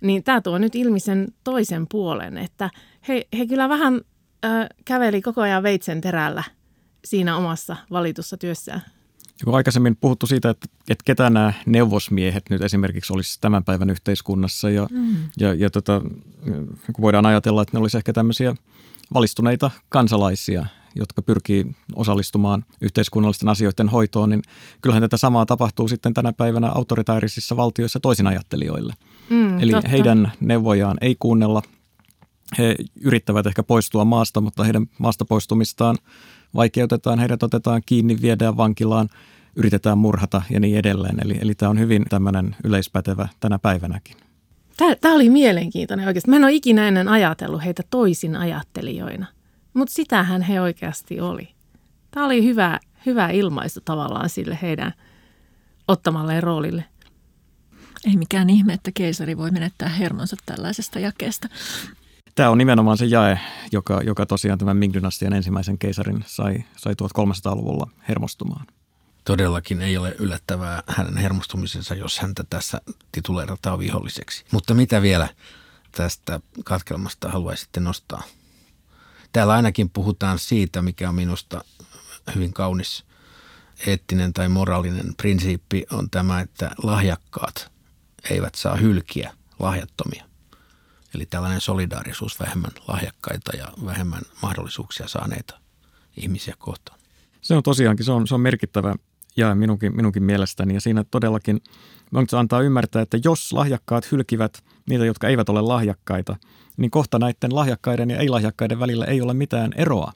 niin 0.00 0.24
tämä 0.24 0.40
tuo 0.40 0.58
nyt 0.58 0.74
ilmi 0.74 1.00
sen 1.00 1.28
toisen 1.44 1.86
puolen, 1.90 2.38
että 2.38 2.70
he, 3.08 3.26
he 3.38 3.46
kyllä 3.46 3.68
vähän 3.68 4.00
äh, 4.44 4.66
käveli 4.84 5.22
koko 5.22 5.40
ajan 5.40 5.62
veitsen 5.62 6.00
terällä 6.00 6.44
siinä 7.04 7.36
omassa 7.36 7.76
valitussa 7.90 8.36
työssään. 8.36 8.82
Kun 9.44 9.54
aikaisemmin 9.54 9.96
puhuttu 9.96 10.26
siitä, 10.26 10.50
että, 10.50 10.66
että 10.90 11.02
ketä 11.04 11.30
nämä 11.30 11.52
neuvosmiehet 11.66 12.50
nyt 12.50 12.62
esimerkiksi 12.62 13.12
olisi 13.12 13.40
tämän 13.40 13.64
päivän 13.64 13.90
yhteiskunnassa 13.90 14.70
ja, 14.70 14.86
mm. 14.90 15.16
ja, 15.40 15.54
ja 15.54 15.70
tota, 15.70 16.02
kun 16.92 17.02
voidaan 17.02 17.26
ajatella, 17.26 17.62
että 17.62 17.76
ne 17.76 17.80
olisi 17.80 17.96
ehkä 17.96 18.12
tämmöisiä 18.12 18.54
valistuneita 19.14 19.70
kansalaisia, 19.88 20.66
jotka 20.94 21.22
pyrkii 21.22 21.66
osallistumaan 21.96 22.64
yhteiskunnallisten 22.80 23.48
asioiden 23.48 23.88
hoitoon, 23.88 24.30
niin 24.30 24.42
kyllähän 24.82 25.02
tätä 25.02 25.16
samaa 25.16 25.46
tapahtuu 25.46 25.88
sitten 25.88 26.14
tänä 26.14 26.32
päivänä 26.32 26.68
autoritaarisissa 26.68 27.56
valtioissa 27.56 28.00
toisinajattelijoille. 28.00 28.94
Mm, 29.30 29.60
Eli 29.60 29.72
totta. 29.72 29.88
heidän 29.88 30.32
neuvojaan 30.40 30.96
ei 31.00 31.16
kuunnella. 31.18 31.62
He 32.58 32.76
yrittävät 33.00 33.46
ehkä 33.46 33.62
poistua 33.62 34.04
maasta, 34.04 34.40
mutta 34.40 34.64
heidän 34.64 34.86
maasta 34.98 35.24
poistumistaan 35.24 35.96
vaikeutetaan, 36.54 37.18
heidät 37.18 37.42
otetaan 37.42 37.82
kiinni, 37.86 38.16
viedään 38.22 38.56
vankilaan, 38.56 39.08
yritetään 39.56 39.98
murhata 39.98 40.42
ja 40.50 40.60
niin 40.60 40.78
edelleen. 40.78 41.16
Eli, 41.24 41.38
eli 41.40 41.54
tämä 41.54 41.70
on 41.70 41.78
hyvin 41.78 42.04
tämmöinen 42.08 42.56
yleispätevä 42.64 43.28
tänä 43.40 43.58
päivänäkin. 43.58 44.16
Tämä 45.00 45.14
oli 45.14 45.30
mielenkiintoinen 45.30 46.06
oikeasti. 46.06 46.30
Mä 46.30 46.36
en 46.36 46.44
ole 46.44 46.52
ikinä 46.52 46.88
ennen 46.88 47.08
ajatellut 47.08 47.64
heitä 47.64 47.82
toisin 47.90 48.36
ajattelijoina, 48.36 49.26
mutta 49.74 49.94
sitähän 49.94 50.42
he 50.42 50.60
oikeasti 50.60 51.20
oli. 51.20 51.48
Tämä 52.10 52.26
oli 52.26 52.44
hyvä, 52.44 52.80
hyvä 53.06 53.28
ilmaisu 53.28 53.80
tavallaan 53.84 54.28
sille 54.28 54.58
heidän 54.62 54.92
ottamalleen 55.88 56.42
roolille. 56.42 56.84
Ei 58.06 58.16
mikään 58.16 58.50
ihme, 58.50 58.72
että 58.72 58.90
keisari 58.94 59.36
voi 59.36 59.50
menettää 59.50 59.88
hermonsa 59.88 60.36
tällaisesta 60.46 60.98
jakeesta. 60.98 61.48
Tämä 62.34 62.50
on 62.50 62.58
nimenomaan 62.58 62.98
se 62.98 63.04
jae, 63.04 63.38
joka, 63.72 64.00
joka 64.04 64.26
tosiaan 64.26 64.58
tämän 64.58 64.76
Ming-dynastian 64.76 65.32
ensimmäisen 65.32 65.78
keisarin 65.78 66.24
sai, 66.26 66.64
sai 66.76 66.92
1300-luvulla 66.92 67.90
hermostumaan. 68.08 68.66
Todellakin 69.24 69.80
ei 69.82 69.96
ole 69.96 70.14
yllättävää 70.18 70.82
hänen 70.86 71.16
hermostumisensa, 71.16 71.94
jos 71.94 72.18
häntä 72.18 72.44
tässä 72.50 72.80
tituleerataan 73.12 73.78
viholliseksi. 73.78 74.44
Mutta 74.52 74.74
mitä 74.74 75.02
vielä 75.02 75.28
tästä 75.92 76.40
katkelmasta 76.64 77.28
haluaisitte 77.28 77.80
nostaa? 77.80 78.22
Täällä 79.32 79.52
ainakin 79.52 79.90
puhutaan 79.90 80.38
siitä, 80.38 80.82
mikä 80.82 81.08
on 81.08 81.14
minusta 81.14 81.64
hyvin 82.34 82.52
kaunis 82.52 83.04
eettinen 83.86 84.32
tai 84.32 84.48
moraalinen 84.48 85.14
prinsiippi 85.16 85.84
on 85.90 86.10
tämä, 86.10 86.40
että 86.40 86.70
lahjakkaat 86.82 87.72
eivät 88.30 88.54
saa 88.54 88.76
hylkiä 88.76 89.34
lahjattomia. 89.58 90.31
Eli 91.14 91.26
tällainen 91.26 91.60
solidaarisuus 91.60 92.40
vähemmän 92.40 92.70
lahjakkaita 92.88 93.56
ja 93.56 93.68
vähemmän 93.84 94.22
mahdollisuuksia 94.42 95.08
saaneita 95.08 95.58
ihmisiä 96.16 96.54
kohtaan. 96.58 96.98
Se 97.40 97.54
on 97.54 97.62
tosiaankin, 97.62 98.06
se 98.06 98.12
on, 98.12 98.26
se 98.26 98.34
on 98.34 98.40
merkittävä 98.40 98.94
ja 99.36 99.54
minunkin, 99.54 99.96
minunkin 99.96 100.22
mielestäni. 100.22 100.74
Ja 100.74 100.80
siinä 100.80 101.04
todellakin 101.10 101.60
Monks 102.12 102.34
antaa 102.34 102.60
ymmärtää, 102.60 103.02
että 103.02 103.18
jos 103.24 103.52
lahjakkaat 103.52 104.12
hylkivät 104.12 104.64
niitä, 104.88 105.04
jotka 105.04 105.28
eivät 105.28 105.48
ole 105.48 105.60
lahjakkaita, 105.60 106.36
niin 106.76 106.90
kohta 106.90 107.18
näiden 107.18 107.54
lahjakkaiden 107.54 108.10
ja 108.10 108.18
ei-lahjakkaiden 108.18 108.80
välillä 108.80 109.04
ei 109.04 109.20
ole 109.20 109.34
mitään 109.34 109.72
eroa. 109.76 110.12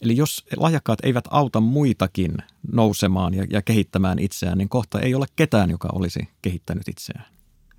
Eli 0.00 0.16
jos 0.16 0.44
lahjakkaat 0.56 0.98
eivät 1.02 1.24
auta 1.30 1.60
muitakin 1.60 2.36
nousemaan 2.72 3.34
ja, 3.34 3.46
ja 3.50 3.62
kehittämään 3.62 4.18
itseään, 4.18 4.58
niin 4.58 4.68
kohta 4.68 5.00
ei 5.00 5.14
ole 5.14 5.26
ketään, 5.36 5.70
joka 5.70 5.88
olisi 5.92 6.28
kehittänyt 6.42 6.88
itseään. 6.88 7.24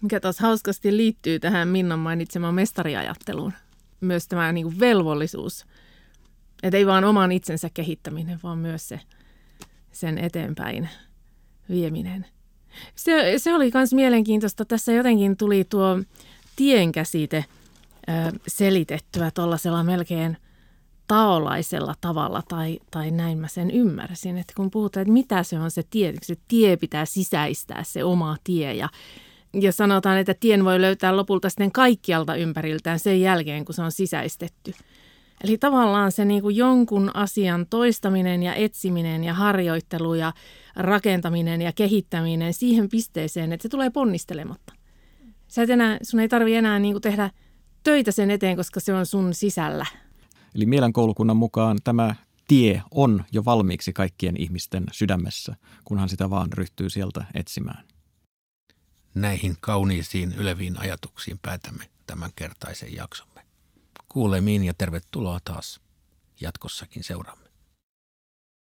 Mikä 0.01 0.19
taas 0.19 0.39
hauskasti 0.39 0.97
liittyy 0.97 1.39
tähän 1.39 1.67
Minnan 1.67 1.99
mainitsemaan 1.99 2.55
mestariajatteluun. 2.55 3.53
Myös 4.01 4.27
tämä 4.27 4.51
niin 4.51 4.65
kuin 4.65 4.79
velvollisuus. 4.79 5.65
Että 6.63 6.77
ei 6.77 6.85
vaan 6.85 7.03
oman 7.03 7.31
itsensä 7.31 7.69
kehittäminen, 7.73 8.39
vaan 8.43 8.57
myös 8.57 8.87
se 8.87 8.99
sen 9.91 10.17
eteenpäin 10.17 10.89
vieminen. 11.69 12.25
Se, 12.95 13.33
se 13.37 13.53
oli 13.53 13.71
myös 13.73 13.93
mielenkiintoista. 13.93 14.65
Tässä 14.65 14.91
jotenkin 14.91 15.37
tuli 15.37 15.63
tuo 15.63 15.99
tienkäsite 16.55 17.45
ö, 18.09 18.39
selitettyä 18.47 19.31
tuollaisella 19.31 19.83
melkein 19.83 20.37
taolaisella 21.07 21.93
tavalla, 22.01 22.43
tai, 22.47 22.79
tai 22.91 23.11
näin 23.11 23.37
mä 23.37 23.47
sen 23.47 23.71
ymmärsin. 23.71 24.37
Että 24.37 24.53
kun 24.55 24.71
puhutaan, 24.71 25.01
että 25.01 25.13
mitä 25.13 25.43
se 25.43 25.59
on 25.59 25.71
se 25.71 25.83
tie, 25.89 26.13
se 26.21 26.35
tie 26.47 26.77
pitää 26.77 27.05
sisäistää, 27.05 27.83
se 27.83 28.03
oma 28.03 28.37
tie, 28.43 28.73
ja 28.73 28.89
ja 29.53 29.71
sanotaan, 29.71 30.17
että 30.17 30.35
tien 30.39 30.65
voi 30.65 30.81
löytää 30.81 31.17
lopulta 31.17 31.49
sitten 31.49 31.71
kaikkialta 31.71 32.35
ympäriltään 32.35 32.99
sen 32.99 33.21
jälkeen, 33.21 33.65
kun 33.65 33.75
se 33.75 33.81
on 33.81 33.91
sisäistetty. 33.91 34.73
Eli 35.43 35.57
tavallaan 35.57 36.11
se 36.11 36.25
niin 36.25 36.41
kuin 36.41 36.55
jonkun 36.55 37.11
asian 37.13 37.65
toistaminen 37.69 38.43
ja 38.43 38.53
etsiminen 38.55 39.23
ja 39.23 39.33
harjoittelu 39.33 40.13
ja 40.13 40.33
rakentaminen 40.75 41.61
ja 41.61 41.73
kehittäminen 41.73 42.53
siihen 42.53 42.89
pisteeseen, 42.89 43.53
että 43.53 43.63
se 43.63 43.69
tulee 43.69 43.89
ponnistelematta. 43.89 44.73
Sä 45.47 45.63
et 45.63 45.69
enää, 45.69 45.97
sun 46.01 46.19
ei 46.19 46.29
tarvi 46.29 46.55
enää 46.55 46.79
niin 46.79 46.93
kuin 46.93 47.01
tehdä 47.01 47.29
töitä 47.83 48.11
sen 48.11 48.31
eteen, 48.31 48.57
koska 48.57 48.79
se 48.79 48.93
on 48.93 49.05
sun 49.05 49.33
sisällä. 49.33 49.85
Eli 50.55 50.65
mielenkoulukunnan 50.65 51.37
mukaan 51.37 51.77
tämä 51.83 52.15
tie 52.47 52.81
on 52.91 53.23
jo 53.31 53.45
valmiiksi 53.45 53.93
kaikkien 53.93 54.37
ihmisten 54.37 54.83
sydämessä, 54.91 55.55
kunhan 55.85 56.09
sitä 56.09 56.29
vaan 56.29 56.53
ryhtyy 56.53 56.89
sieltä 56.89 57.25
etsimään. 57.33 57.83
Näihin 59.13 59.57
kauniisiin 59.61 60.33
yleviin 60.33 60.79
ajatuksiin 60.79 61.39
päätämme 61.39 61.89
tämän 62.07 62.31
kertaisen 62.35 62.95
jaksomme. 62.95 63.41
Kuulemiin 64.09 64.63
ja 64.63 64.73
tervetuloa 64.73 65.39
taas 65.45 65.81
jatkossakin 66.41 67.03
seuraamaan. 67.03 67.40